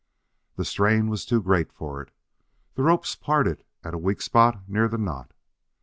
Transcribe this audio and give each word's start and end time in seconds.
The 0.55 0.65
strain 0.65 1.09
was 1.09 1.27
too 1.27 1.43
great 1.43 1.71
for 1.71 2.01
it. 2.01 2.09
The 2.73 2.81
ropes 2.81 3.13
parted 3.13 3.63
at 3.83 3.93
a 3.93 3.99
weak 3.99 4.23
spot 4.23 4.67
near 4.67 4.87
the 4.87 4.97
knot. 4.97 5.31